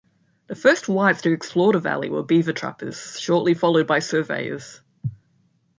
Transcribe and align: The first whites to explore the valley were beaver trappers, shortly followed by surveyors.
The 0.47 0.55
first 0.55 0.89
whites 0.89 1.21
to 1.21 1.31
explore 1.31 1.73
the 1.73 1.79
valley 1.79 2.09
were 2.09 2.23
beaver 2.23 2.53
trappers, 2.53 3.19
shortly 3.19 3.53
followed 3.53 3.85
by 3.85 3.99
surveyors. 3.99 4.81